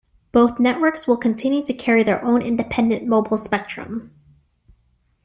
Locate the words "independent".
2.41-3.05